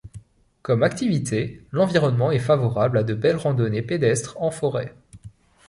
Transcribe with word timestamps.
Comme 0.63 0.81
activités, 0.81 1.63
l'environnement 1.71 2.31
est 2.31 2.39
favorable 2.39 2.97
à 2.97 3.03
de 3.03 3.13
belles 3.13 3.35
randonnées 3.35 3.83
pédestres 3.83 4.35
en 4.41 4.49
forêt. 4.49 4.95